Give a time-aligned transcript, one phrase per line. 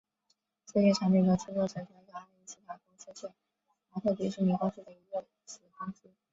[0.65, 3.31] 这些产品的制作者小小爱因斯坦公司是
[3.91, 6.09] 华特迪士尼公司的一个子公司。